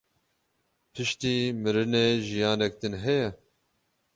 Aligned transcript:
Piştî 0.93 1.35
mirinê 1.63 2.07
jiyanek 2.27 2.73
din 2.81 2.93
heye? 3.03 3.29